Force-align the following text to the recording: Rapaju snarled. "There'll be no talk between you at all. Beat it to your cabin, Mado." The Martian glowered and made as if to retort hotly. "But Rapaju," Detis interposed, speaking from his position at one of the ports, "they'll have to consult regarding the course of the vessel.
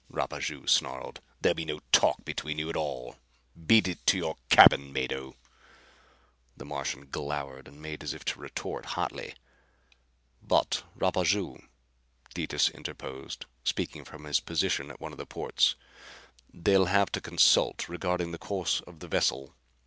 Rapaju 0.11 0.67
snarled. 0.67 1.21
"There'll 1.41 1.53
be 1.53 1.63
no 1.63 1.79
talk 1.91 2.25
between 2.25 2.57
you 2.57 2.71
at 2.71 2.75
all. 2.75 3.17
Beat 3.67 3.87
it 3.87 4.03
to 4.07 4.17
your 4.17 4.35
cabin, 4.49 4.91
Mado." 4.91 5.35
The 6.57 6.65
Martian 6.65 7.07
glowered 7.11 7.67
and 7.67 7.79
made 7.83 8.01
as 8.01 8.15
if 8.15 8.25
to 8.25 8.39
retort 8.39 8.87
hotly. 8.97 9.35
"But 10.41 10.81
Rapaju," 10.95 11.67
Detis 12.33 12.69
interposed, 12.71 13.45
speaking 13.63 14.03
from 14.03 14.23
his 14.23 14.39
position 14.39 14.89
at 14.89 14.99
one 14.99 15.11
of 15.11 15.19
the 15.19 15.27
ports, 15.27 15.75
"they'll 16.51 16.85
have 16.85 17.11
to 17.11 17.21
consult 17.21 17.87
regarding 17.87 18.31
the 18.31 18.39
course 18.39 18.81
of 18.87 19.01
the 19.01 19.07
vessel. 19.07 19.53